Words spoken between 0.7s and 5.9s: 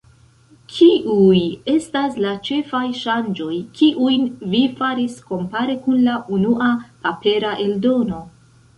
Kiuj estas la ĉefaj ŝanĝoj, kiujn vi faris kompare